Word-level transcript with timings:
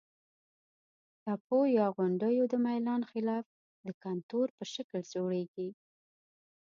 تپو 1.23 1.57
یا 1.77 1.87
غونډیو 1.95 2.43
د 2.49 2.53
میلان 2.65 3.01
خلاف 3.11 3.45
د 3.87 3.87
کنتور 4.03 4.47
په 4.57 4.63
شکل 4.73 4.99
سره 5.11 5.11
جوړیږي. 5.13 5.69